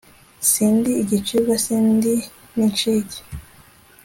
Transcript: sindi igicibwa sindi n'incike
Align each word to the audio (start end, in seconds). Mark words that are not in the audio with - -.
sindi 0.49 0.91
igicibwa 1.03 1.53
sindi 1.65 2.13
n'incike 2.55 3.19